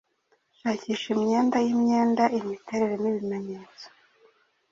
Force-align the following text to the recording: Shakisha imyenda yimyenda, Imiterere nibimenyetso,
Shakisha 0.57 1.07
imyenda 1.15 1.57
yimyenda, 1.65 2.23
Imiterere 2.39 2.95
nibimenyetso, 2.99 3.85